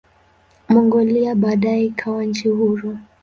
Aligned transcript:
Mongolia 0.69 1.35
baadaye 1.35 1.85
ikawa 1.85 2.23
nchi 2.25 2.47
huru. 2.49 2.97